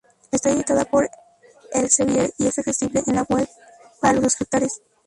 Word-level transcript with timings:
Está 0.31 0.49
editada 0.49 0.83
por 0.85 1.07
Elsevier 1.73 2.33
y 2.39 2.47
es 2.47 2.57
accesible 2.57 3.03
en 3.05 3.17
la 3.17 3.25
Web 3.29 3.47
para 4.01 4.15
los 4.15 4.23
subscriptores. 4.33 4.81